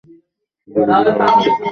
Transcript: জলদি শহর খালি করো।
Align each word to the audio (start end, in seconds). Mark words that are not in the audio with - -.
জলদি 0.67 1.01
শহর 1.07 1.29
খালি 1.29 1.49
করো। 1.49 1.67